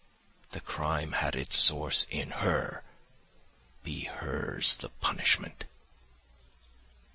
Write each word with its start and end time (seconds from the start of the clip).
The 0.49 0.61
crime 0.61 1.11
had 1.11 1.35
its 1.35 1.55
source 1.59 2.07
in 2.09 2.31
her; 2.31 2.83
be 3.83 4.05
hers 4.05 4.75
the 4.77 4.89
punishment! 4.89 5.65